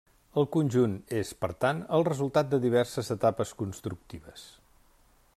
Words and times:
El 0.41 0.45
conjunt 0.53 0.93
és, 1.17 1.33
per 1.43 1.49
tant, 1.65 1.83
el 1.97 2.05
resultat 2.07 2.49
de 2.53 2.59
diverses 2.63 3.13
etapes 3.19 3.51
constructives. 3.63 4.47